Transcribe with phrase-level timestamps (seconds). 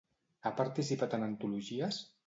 [0.49, 2.05] Ha participat en antologies?